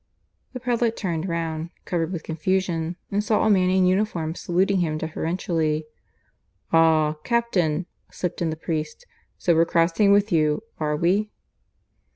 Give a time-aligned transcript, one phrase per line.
[0.53, 4.97] The prelate turned round, covered with confusion, and saw a man in uniform saluting him
[4.97, 5.85] deferentially.
[6.73, 7.17] "Ah!
[7.23, 9.05] captain," slipped in the priest.
[9.37, 11.29] "So we're crossing with you, are we?"